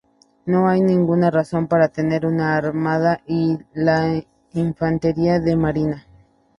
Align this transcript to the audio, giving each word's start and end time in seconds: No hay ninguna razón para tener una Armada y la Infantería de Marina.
No 0.47 0.67
hay 0.67 0.81
ninguna 0.81 1.29
razón 1.29 1.67
para 1.67 1.89
tener 1.89 2.25
una 2.25 2.55
Armada 2.57 3.21
y 3.27 3.59
la 3.75 4.19
Infantería 4.53 5.39
de 5.39 5.55
Marina. 5.55 6.07